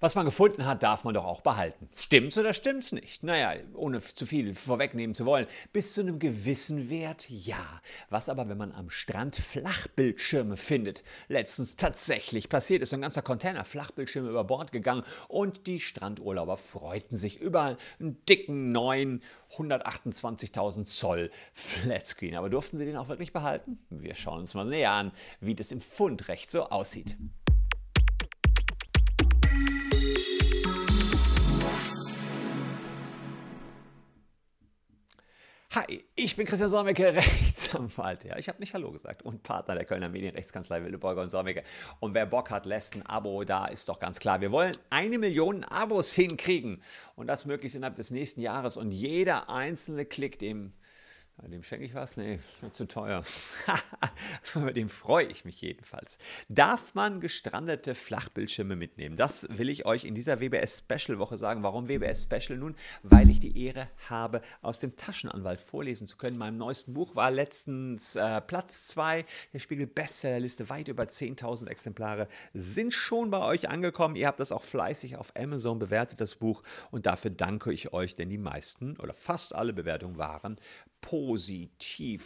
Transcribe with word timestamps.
Was 0.00 0.14
man 0.14 0.24
gefunden 0.24 0.66
hat, 0.66 0.82
darf 0.82 1.04
man 1.04 1.14
doch 1.14 1.24
auch 1.24 1.40
behalten. 1.40 1.88
Stimmt's 1.94 2.38
oder 2.38 2.54
stimmt's 2.54 2.92
nicht? 2.92 3.22
Naja, 3.22 3.54
ohne 3.74 4.00
zu 4.00 4.26
viel 4.26 4.54
vorwegnehmen 4.54 5.14
zu 5.14 5.26
wollen. 5.26 5.46
Bis 5.72 5.94
zu 5.94 6.00
einem 6.00 6.18
gewissen 6.18 6.90
Wert, 6.90 7.28
ja. 7.28 7.80
Was 8.10 8.28
aber, 8.28 8.48
wenn 8.48 8.58
man 8.58 8.72
am 8.72 8.90
Strand 8.90 9.36
Flachbildschirme 9.36 10.56
findet? 10.56 11.02
Letztens 11.28 11.76
tatsächlich 11.76 12.48
passiert 12.48 12.82
ist. 12.82 12.94
Ein 12.94 13.02
ganzer 13.02 13.22
Container 13.22 13.64
Flachbildschirme 13.64 14.28
über 14.28 14.44
Bord 14.44 14.72
gegangen 14.72 15.02
und 15.28 15.66
die 15.66 15.80
Strandurlauber 15.80 16.56
freuten 16.56 17.16
sich 17.16 17.40
über 17.40 17.76
einen 17.98 18.24
dicken 18.26 18.72
neuen 18.72 19.22
128.000 19.56 20.84
Zoll 20.84 21.30
Flatscreen. 21.52 22.34
Aber 22.34 22.50
durften 22.50 22.78
sie 22.78 22.84
den 22.84 22.96
auch 22.96 23.08
wirklich 23.08 23.32
behalten? 23.32 23.78
Wir 23.90 24.14
schauen 24.14 24.40
uns 24.40 24.54
mal 24.54 24.64
näher 24.64 24.92
an, 24.92 25.12
wie 25.40 25.54
das 25.54 25.72
im 25.72 25.80
Fundrecht 25.80 26.50
so 26.50 26.68
aussieht. 26.68 27.16
Ich 36.14 36.36
bin 36.36 36.46
Christian 36.46 36.68
Solmecke, 36.68 37.14
Rechtsanwalt. 37.16 38.24
Ja, 38.24 38.38
ich 38.38 38.48
habe 38.48 38.60
nicht 38.60 38.74
Hallo 38.74 38.90
gesagt 38.90 39.22
und 39.22 39.42
Partner 39.42 39.74
der 39.74 39.84
Kölner 39.84 40.08
Medienrechtskanzlei 40.08 40.84
Willeborger 40.84 41.22
und 41.22 41.30
Solmecke. 41.30 41.62
Und 42.00 42.14
wer 42.14 42.26
Bock 42.26 42.50
hat, 42.50 42.66
lässt 42.66 42.94
ein 42.94 43.06
Abo 43.06 43.44
da, 43.44 43.66
ist 43.66 43.88
doch 43.88 43.98
ganz 43.98 44.20
klar. 44.20 44.40
Wir 44.40 44.52
wollen 44.52 44.72
eine 44.90 45.18
Million 45.18 45.64
Abos 45.64 46.12
hinkriegen 46.12 46.82
und 47.16 47.26
das 47.26 47.46
möglichst 47.46 47.76
innerhalb 47.76 47.96
des 47.96 48.10
nächsten 48.10 48.40
Jahres. 48.40 48.76
Und 48.76 48.90
jeder 48.90 49.48
einzelne 49.48 50.04
Klick, 50.04 50.38
dem 50.38 50.72
dem 51.46 51.62
schenke 51.62 51.84
ich 51.84 51.94
was? 51.94 52.16
Nee, 52.16 52.40
zu 52.72 52.86
teuer. 52.88 53.22
Über 54.54 54.72
den 54.72 54.88
freue 54.88 55.26
ich 55.26 55.44
mich 55.44 55.60
jedenfalls. 55.60 56.18
Darf 56.48 56.94
man 56.94 57.20
gestrandete 57.20 57.94
Flachbildschirme 57.94 58.74
mitnehmen? 58.74 59.16
Das 59.16 59.46
will 59.50 59.68
ich 59.68 59.86
euch 59.86 60.04
in 60.04 60.16
dieser 60.16 60.40
WBS 60.40 60.78
Special 60.78 61.20
Woche 61.20 61.36
sagen. 61.36 61.62
Warum 61.62 61.88
WBS 61.88 62.24
Special? 62.24 62.58
Nun, 62.58 62.74
weil 63.04 63.30
ich 63.30 63.38
die 63.38 63.64
Ehre 63.64 63.88
habe, 64.08 64.42
aus 64.62 64.80
dem 64.80 64.96
Taschenanwalt 64.96 65.60
vorlesen 65.60 66.08
zu 66.08 66.16
können. 66.16 66.38
Meinem 66.38 66.58
neuesten 66.58 66.92
Buch 66.92 67.14
war 67.14 67.30
letztens 67.30 68.16
äh, 68.16 68.40
Platz 68.40 68.88
2 68.88 69.24
der 69.52 69.58
Spiegel 69.60 69.86
Bestsellerliste. 69.86 70.68
Weit 70.70 70.88
über 70.88 71.04
10.000 71.04 71.68
Exemplare 71.68 72.26
sind 72.52 72.92
schon 72.92 73.30
bei 73.30 73.40
euch 73.40 73.68
angekommen. 73.68 74.16
Ihr 74.16 74.26
habt 74.26 74.40
das 74.40 74.50
auch 74.50 74.64
fleißig 74.64 75.16
auf 75.16 75.32
Amazon 75.36 75.78
bewertet, 75.78 76.20
das 76.20 76.34
Buch. 76.34 76.64
Und 76.90 77.06
dafür 77.06 77.30
danke 77.30 77.72
ich 77.72 77.92
euch, 77.92 78.16
denn 78.16 78.28
die 78.28 78.38
meisten 78.38 78.96
oder 78.96 79.14
fast 79.14 79.54
alle 79.54 79.72
Bewertungen 79.72 80.18
waren 80.18 80.58
positiv. 81.00 81.27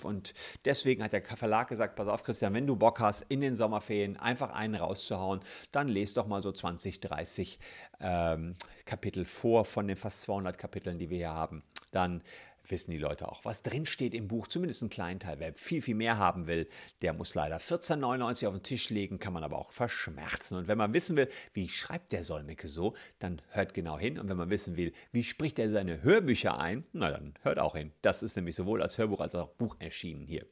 Und 0.04 0.34
deswegen 0.64 1.02
hat 1.02 1.12
der 1.12 1.22
Verlag 1.24 1.68
gesagt, 1.68 1.96
pass 1.96 2.08
auf 2.08 2.22
Christian, 2.22 2.54
wenn 2.54 2.66
du 2.66 2.76
Bock 2.76 3.00
hast, 3.00 3.22
in 3.22 3.40
den 3.40 3.56
Sommerferien 3.56 4.16
einfach 4.16 4.50
einen 4.50 4.74
rauszuhauen, 4.74 5.40
dann 5.72 5.88
lest 5.88 6.16
doch 6.16 6.26
mal 6.26 6.42
so 6.42 6.52
20, 6.52 7.00
30 7.00 7.58
ähm, 8.00 8.56
Kapitel 8.84 9.24
vor 9.24 9.64
von 9.64 9.86
den 9.86 9.96
fast 9.96 10.22
200 10.22 10.56
Kapiteln, 10.58 10.98
die 10.98 11.10
wir 11.10 11.18
hier 11.18 11.30
haben. 11.30 11.62
Dann 11.90 12.22
wissen 12.68 12.90
die 12.90 12.98
Leute 12.98 13.28
auch, 13.28 13.44
was 13.44 13.62
drin 13.62 13.86
steht 13.86 14.14
im 14.14 14.28
Buch, 14.28 14.46
zumindest 14.46 14.82
einen 14.82 14.90
kleinen 14.90 15.20
Teil. 15.20 15.38
Wer 15.38 15.54
viel, 15.54 15.82
viel 15.82 15.94
mehr 15.94 16.18
haben 16.18 16.46
will, 16.46 16.68
der 17.02 17.12
muss 17.12 17.34
leider 17.34 17.58
14,99 17.58 18.46
auf 18.46 18.54
den 18.54 18.62
Tisch 18.62 18.90
legen, 18.90 19.18
kann 19.18 19.32
man 19.32 19.44
aber 19.44 19.58
auch 19.58 19.72
verschmerzen. 19.72 20.56
Und 20.56 20.68
wenn 20.68 20.78
man 20.78 20.92
wissen 20.92 21.16
will, 21.16 21.28
wie 21.52 21.68
schreibt 21.68 22.12
der 22.12 22.24
Solmecke 22.24 22.68
so, 22.68 22.94
dann 23.18 23.42
hört 23.50 23.74
genau 23.74 23.98
hin. 23.98 24.18
Und 24.18 24.28
wenn 24.28 24.36
man 24.36 24.50
wissen 24.50 24.76
will, 24.76 24.92
wie 25.12 25.24
spricht 25.24 25.58
er 25.58 25.70
seine 25.70 26.02
Hörbücher 26.02 26.58
ein, 26.58 26.84
na 26.92 27.10
dann 27.10 27.34
hört 27.42 27.58
auch 27.58 27.76
hin. 27.76 27.92
Das 28.02 28.22
ist 28.22 28.36
nämlich 28.36 28.56
sowohl 28.56 28.82
als 28.82 28.98
Hörbuch 28.98 29.20
als 29.20 29.34
auch 29.34 29.50
Buch 29.50 29.76
erschienen 29.78 30.26
hier. 30.26 30.46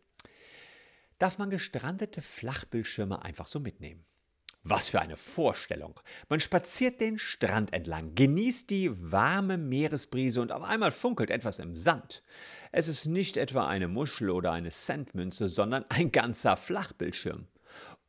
Darf 1.19 1.38
man 1.38 1.50
gestrandete 1.50 2.22
Flachbildschirme 2.22 3.22
einfach 3.22 3.47
so 3.47 3.61
mitnehmen? 3.61 4.06
Was 4.62 4.91
für 4.91 5.00
eine 5.00 5.16
Vorstellung. 5.16 5.98
Man 6.28 6.39
spaziert 6.39 7.00
den 7.00 7.19
Strand 7.19 7.72
entlang, 7.72 8.14
genießt 8.14 8.69
die 8.69 8.91
warme 9.11 9.56
Meeresbrise 9.56 10.42
und 10.42 10.53
auf 10.53 10.62
einmal 10.62 10.91
funkelt 10.91 11.30
etwas 11.30 11.58
im 11.58 11.77
Sand. 11.77 12.22
Es 12.70 12.86
ist 12.86 13.06
nicht 13.06 13.38
etwa 13.38 13.66
eine 13.66 13.88
Muschel 13.88 14.28
oder 14.28 14.53
eine 14.53 14.71
Centmünze, 14.71 15.48
sondern 15.48 15.87
ein 15.88 16.12
ganzer 16.12 16.59
Flachbildschirm. 16.59 17.47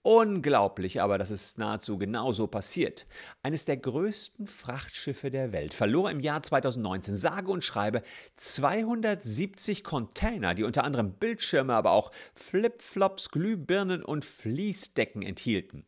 Unglaublich, 0.03 0.99
aber 0.99 1.19
das 1.19 1.29
ist 1.29 1.57
nahezu 1.59 1.97
genauso 1.99 2.47
passiert. 2.47 3.05
Eines 3.43 3.65
der 3.65 3.77
größten 3.77 4.47
Frachtschiffe 4.47 5.29
der 5.29 5.53
Welt 5.53 5.75
verlor 5.75 6.09
im 6.09 6.19
Jahr 6.19 6.41
2019 6.41 7.15
sage 7.15 7.51
und 7.51 7.63
schreibe 7.63 8.01
270 8.37 9.83
Container, 9.83 10.55
die 10.55 10.63
unter 10.63 10.83
anderem 10.83 11.13
Bildschirme, 11.13 11.75
aber 11.75 11.91
auch 11.91 12.11
Flipflops, 12.33 13.29
Glühbirnen 13.29 14.03
und 14.03 14.25
Fließdecken 14.25 15.21
enthielten. 15.21 15.85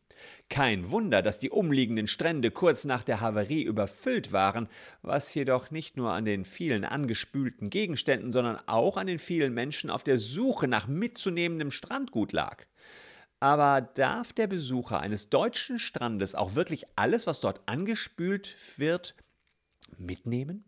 Kein 0.48 0.90
Wunder, 0.90 1.22
dass 1.22 1.38
die 1.38 1.50
umliegenden 1.50 2.06
Strände 2.06 2.50
kurz 2.50 2.84
nach 2.84 3.02
der 3.02 3.20
Havarie 3.20 3.62
überfüllt 3.62 4.32
waren, 4.32 4.68
was 5.02 5.34
jedoch 5.34 5.70
nicht 5.70 5.96
nur 5.96 6.12
an 6.12 6.24
den 6.24 6.44
vielen 6.44 6.84
angespülten 6.84 7.70
Gegenständen, 7.70 8.32
sondern 8.32 8.58
auch 8.66 8.96
an 8.96 9.06
den 9.06 9.18
vielen 9.18 9.54
Menschen 9.54 9.90
auf 9.90 10.04
der 10.04 10.18
Suche 10.18 10.68
nach 10.68 10.86
mitzunehmendem 10.86 11.70
Strandgut 11.70 12.32
lag. 12.32 12.64
Aber 13.40 13.80
darf 13.82 14.32
der 14.32 14.46
Besucher 14.46 15.00
eines 15.00 15.28
deutschen 15.28 15.78
Strandes 15.78 16.34
auch 16.34 16.54
wirklich 16.54 16.84
alles, 16.96 17.26
was 17.26 17.40
dort 17.40 17.62
angespült 17.66 18.56
wird, 18.78 19.14
mitnehmen? 19.98 20.64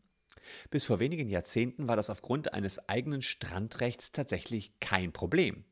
Bis 0.71 0.85
vor 0.85 1.01
wenigen 1.01 1.29
Jahrzehnten 1.29 1.89
war 1.89 1.97
das 1.97 2.11
aufgrund 2.11 2.55
eines 2.55 2.89
eigenen 2.89 3.23
Strandrechts 3.23 4.13
tatsächlich 4.13 4.79
kein 4.81 5.13
Problem 5.13 5.65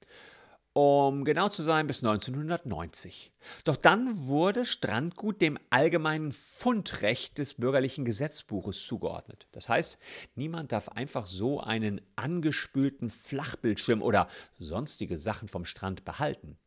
um 0.74 1.24
genau 1.24 1.48
zu 1.48 1.62
sein 1.62 1.86
bis 1.86 2.04
1990. 2.04 3.32
Doch 3.62 3.76
dann 3.76 4.26
wurde 4.26 4.64
Strandgut 4.64 5.40
dem 5.40 5.56
allgemeinen 5.70 6.32
Fundrecht 6.32 7.38
des 7.38 7.54
bürgerlichen 7.54 8.04
Gesetzbuches 8.04 8.84
zugeordnet. 8.84 9.46
Das 9.52 9.68
heißt, 9.68 9.98
niemand 10.34 10.72
darf 10.72 10.88
einfach 10.88 11.28
so 11.28 11.60
einen 11.60 12.00
angespülten 12.16 13.08
Flachbildschirm 13.08 14.02
oder 14.02 14.28
sonstige 14.58 15.16
Sachen 15.16 15.46
vom 15.46 15.64
Strand 15.64 16.04
behalten. 16.04 16.58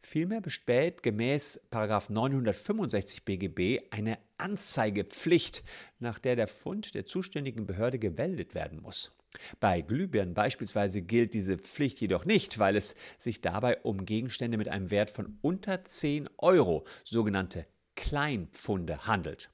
Vielmehr 0.00 0.40
besteht 0.40 1.02
gemäß 1.02 1.60
965 1.72 3.24
BGB 3.24 3.80
eine 3.90 4.18
Anzeigepflicht, 4.38 5.64
nach 5.98 6.20
der 6.20 6.36
der 6.36 6.46
Fund 6.46 6.94
der 6.94 7.04
zuständigen 7.04 7.66
Behörde 7.66 7.98
gemeldet 7.98 8.54
werden 8.54 8.80
muss. 8.80 9.10
Bei 9.60 9.80
Glühbirnen 9.80 10.34
beispielsweise 10.34 11.02
gilt 11.02 11.34
diese 11.34 11.58
Pflicht 11.58 12.00
jedoch 12.00 12.24
nicht, 12.24 12.58
weil 12.58 12.76
es 12.76 12.94
sich 13.18 13.40
dabei 13.40 13.78
um 13.82 14.04
Gegenstände 14.04 14.58
mit 14.58 14.68
einem 14.68 14.90
Wert 14.90 15.10
von 15.10 15.38
unter 15.42 15.84
10 15.84 16.28
Euro, 16.38 16.84
sogenannte 17.04 17.66
Kleinpfunde, 17.94 19.06
handelt. 19.06 19.50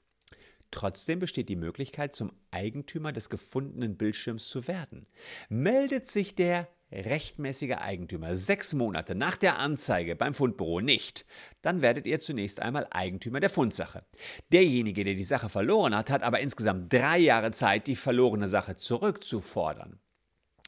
Trotzdem 0.71 1.19
besteht 1.19 1.49
die 1.49 1.57
Möglichkeit, 1.57 2.15
zum 2.15 2.33
Eigentümer 2.51 3.13
des 3.13 3.29
gefundenen 3.29 3.97
Bildschirms 3.97 4.49
zu 4.49 4.67
werden. 4.67 5.07
Meldet 5.49 6.07
sich 6.07 6.35
der 6.35 6.67
rechtmäßiger 6.93 7.83
Eigentümer 7.83 8.37
sechs 8.37 8.75
Monate 8.75 9.15
nach 9.15 9.37
der 9.37 9.59
Anzeige 9.59 10.17
beim 10.17 10.35
Fundbüro 10.35 10.81
nicht, 10.81 11.27
dann 11.63 11.83
werdet 11.83 12.07
ihr 12.07 12.19
zunächst 12.19 12.61
einmal 12.61 12.87
Eigentümer 12.91 13.41
der 13.41 13.51
Fundsache. 13.51 14.05
Derjenige, 14.53 15.05
der 15.05 15.15
die 15.15 15.25
Sache 15.25 15.49
verloren 15.49 15.97
hat, 15.97 16.11
hat 16.11 16.23
aber 16.23 16.41
insgesamt 16.41 16.93
drei 16.93 17.19
Jahre 17.19 17.53
Zeit, 17.53 17.87
die 17.87 17.97
verlorene 17.97 18.49
Sache 18.49 18.77
zurückzufordern. 18.77 19.99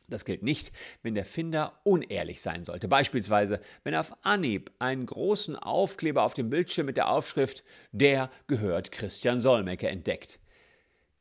Das 0.09 0.25
gilt 0.25 0.43
nicht, 0.43 0.71
wenn 1.03 1.15
der 1.15 1.25
Finder 1.25 1.81
unehrlich 1.83 2.43
sein 2.43 2.65
sollte. 2.65 2.89
Beispielsweise, 2.89 3.61
wenn 3.85 3.95
auf 3.95 4.13
Anhieb 4.23 4.71
einen 4.79 5.07
großen 5.07 5.57
Aufkleber 5.57 6.25
auf 6.25 6.35
dem 6.35 6.51
Bildschirm 6.51 6.87
mit 6.87 6.99
der 6.99 7.09
Aufschrift 7.09 7.65
Der 7.93 8.31
gehört 8.47 8.93
Christian 8.93 9.41
Solmecke 9.41 9.89
entdeckt. 9.89 10.39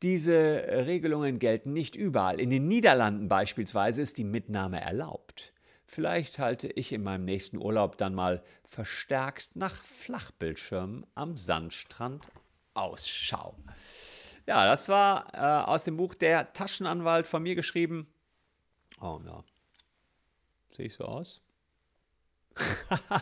Diese 0.02 0.64
Regelungen 0.86 1.38
gelten 1.38 1.72
nicht 1.72 1.96
überall. 1.96 2.40
In 2.40 2.50
den 2.50 2.68
Niederlanden 2.68 3.28
beispielsweise 3.28 4.02
ist 4.02 4.18
die 4.18 4.24
Mitnahme 4.24 4.80
erlaubt. 4.80 5.52
Vielleicht 5.86 6.38
halte 6.38 6.68
ich 6.68 6.92
in 6.92 7.02
meinem 7.02 7.24
nächsten 7.24 7.56
Urlaub 7.58 7.96
dann 7.98 8.14
mal 8.14 8.42
verstärkt 8.64 9.50
nach 9.54 9.82
Flachbildschirmen 9.84 11.06
am 11.14 11.36
Sandstrand 11.36 12.28
Ausschau. 12.74 13.54
Ja, 14.46 14.66
das 14.66 14.88
war 14.88 15.32
äh, 15.32 15.64
aus 15.70 15.84
dem 15.84 15.96
Buch 15.96 16.14
Der 16.14 16.52
Taschenanwalt 16.52 17.26
von 17.26 17.42
mir 17.42 17.54
geschrieben. 17.54 18.12
Oh 19.00 19.20
ja. 19.24 19.44
Sehe 20.70 20.86
ich 20.86 20.94
so 20.94 21.04
aus? 21.04 21.40
Ein 22.56 23.20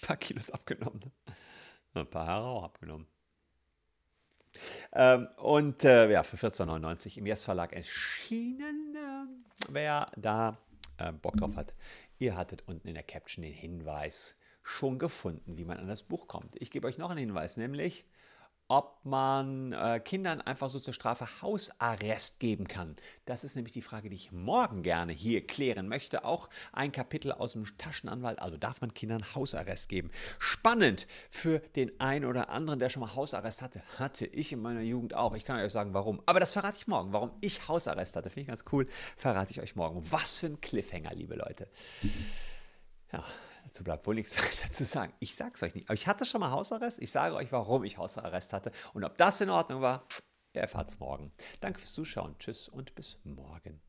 paar 0.00 0.16
Kilos 0.16 0.50
abgenommen. 0.50 1.00
Ne? 1.00 1.32
Ein 1.94 2.10
paar 2.10 2.26
Haare 2.26 2.46
auch 2.46 2.64
abgenommen. 2.64 3.06
Ähm, 4.92 5.28
und 5.36 5.84
äh, 5.84 6.10
ja, 6.10 6.22
für 6.22 6.36
14,99 6.36 7.18
im 7.18 7.26
Yes 7.26 7.44
Verlag 7.44 7.72
erschienen. 7.72 8.94
Äh, 8.94 9.66
wer 9.68 10.10
da 10.16 10.58
äh, 10.98 11.12
Bock 11.12 11.36
drauf 11.36 11.56
hat, 11.56 11.74
ihr 12.18 12.36
hattet 12.36 12.62
unten 12.66 12.88
in 12.88 12.94
der 12.94 13.02
Caption 13.02 13.42
den 13.42 13.52
Hinweis 13.52 14.36
schon 14.62 14.98
gefunden, 14.98 15.58
wie 15.58 15.64
man 15.64 15.78
an 15.78 15.88
das 15.88 16.02
Buch 16.02 16.26
kommt. 16.26 16.56
Ich 16.60 16.70
gebe 16.70 16.86
euch 16.86 16.98
noch 16.98 17.10
einen 17.10 17.18
Hinweis, 17.18 17.56
nämlich 17.56 18.06
ob 18.68 19.04
man 19.04 19.72
äh, 19.72 20.00
Kindern 20.00 20.40
einfach 20.40 20.70
so 20.70 20.80
zur 20.80 20.94
Strafe 20.94 21.26
Hausarrest 21.42 22.40
geben 22.40 22.66
kann. 22.66 22.96
Das 23.26 23.44
ist 23.44 23.56
nämlich 23.56 23.72
die 23.72 23.82
Frage, 23.82 24.08
die 24.08 24.16
ich 24.16 24.32
morgen 24.32 24.82
gerne 24.82 25.12
hier 25.12 25.46
klären 25.46 25.86
möchte. 25.86 26.24
Auch 26.24 26.48
ein 26.72 26.90
Kapitel 26.90 27.32
aus 27.32 27.52
dem 27.52 27.66
Taschenanwalt. 27.76 28.40
Also 28.40 28.56
darf 28.56 28.80
man 28.80 28.94
Kindern 28.94 29.34
Hausarrest 29.34 29.88
geben? 29.88 30.10
Spannend 30.38 31.06
für 31.28 31.58
den 31.76 32.00
einen 32.00 32.24
oder 32.24 32.48
anderen, 32.48 32.78
der 32.78 32.88
schon 32.88 33.00
mal 33.00 33.14
Hausarrest 33.14 33.60
hatte. 33.60 33.82
Hatte 33.98 34.26
ich 34.26 34.52
in 34.52 34.62
meiner 34.62 34.80
Jugend 34.80 35.14
auch. 35.14 35.34
Ich 35.36 35.44
kann 35.44 35.60
euch 35.60 35.72
sagen, 35.72 35.92
warum. 35.92 36.22
Aber 36.24 36.40
das 36.40 36.54
verrate 36.54 36.78
ich 36.78 36.86
morgen. 36.86 37.12
Warum 37.12 37.32
ich 37.42 37.68
Hausarrest 37.68 38.16
hatte, 38.16 38.30
finde 38.30 38.42
ich 38.42 38.48
ganz 38.48 38.64
cool. 38.72 38.86
Verrate 39.16 39.50
ich 39.50 39.60
euch 39.60 39.76
morgen. 39.76 40.02
Was 40.10 40.38
für 40.38 40.46
ein 40.46 40.60
Cliffhanger, 40.60 41.14
liebe 41.14 41.34
Leute. 41.34 41.68
Ja, 43.12 43.24
dazu 43.74 43.84
bleibt 43.84 44.06
wohl 44.06 44.14
nichts 44.14 44.36
weiter 44.38 44.70
zu 44.70 44.84
sagen. 44.84 45.12
Ich 45.18 45.34
sage 45.34 45.52
es 45.54 45.62
euch 45.62 45.74
nicht. 45.74 45.88
Aber 45.88 45.94
ich 45.94 46.06
hatte 46.06 46.24
schon 46.24 46.40
mal 46.40 46.50
Hausarrest. 46.50 47.00
Ich 47.00 47.10
sage 47.10 47.34
euch, 47.34 47.52
warum 47.52 47.84
ich 47.84 47.98
Hausarrest 47.98 48.52
hatte. 48.52 48.70
Und 48.92 49.04
ob 49.04 49.16
das 49.16 49.40
in 49.40 49.50
Ordnung 49.50 49.80
war, 49.80 50.06
erfahrt 50.52 50.90
es 50.90 51.00
morgen. 51.00 51.32
Danke 51.60 51.80
fürs 51.80 51.92
Zuschauen. 51.92 52.36
Tschüss 52.38 52.68
und 52.68 52.94
bis 52.94 53.18
morgen. 53.24 53.80